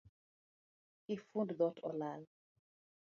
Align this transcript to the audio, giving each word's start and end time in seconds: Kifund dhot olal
Kifund 1.05 1.53
dhot 1.57 1.77
olal 1.91 2.23